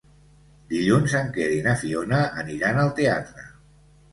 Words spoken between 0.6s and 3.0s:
Dilluns en Quer i na Fiona aniran al